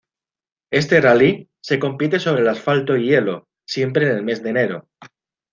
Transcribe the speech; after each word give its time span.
Este 0.71 0.99
rally 0.99 1.51
se 1.63 1.77
compite 1.77 2.17
sobre 2.17 2.49
asfalto 2.49 2.97
y 2.97 3.05
hielo, 3.05 3.47
siempre 3.67 4.09
en 4.09 4.17
el 4.17 4.23
mes 4.23 4.41
de 4.41 4.49
enero. 4.49 4.89